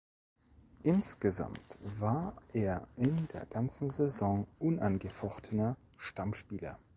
Insgesamt 0.81 1.77
war 1.99 2.33
er 2.53 2.87
in 2.97 3.27
der 3.33 3.45
ganzen 3.45 3.91
Saison 3.91 4.47
unangefochtener 4.57 5.77
Stammspieler. 5.95 6.79